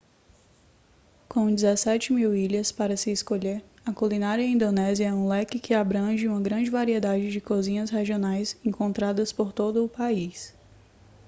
[1.29, 6.41] com 17.000 ilhas para se escolher a culinária indonésia é um leque que abrange uma
[6.41, 10.55] grande variedade de cozinhas regionais encontradas por todo o país